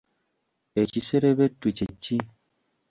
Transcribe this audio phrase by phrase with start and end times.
[0.81, 2.17] Ekiserebetu kye ki?